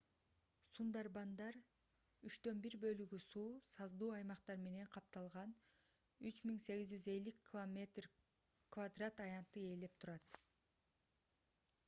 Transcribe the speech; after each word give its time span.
сундарбандар 0.75 1.57
1/3 2.29 2.77
бөлүгү 2.85 3.17
суу/саздуу 3.25 4.07
аймактар 4.19 4.63
менен 4.67 4.89
капталган 4.95 5.53
3,850 6.29 7.35
км² 7.51 9.11
аянтты 9.27 9.63
ээлеп 9.75 10.01
турат 10.05 10.41